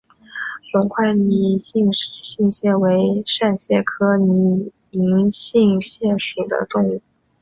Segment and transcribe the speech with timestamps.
[0.73, 1.59] 隆块拟银
[1.93, 6.99] 杏蟹为扇蟹科拟银杏蟹属的动物。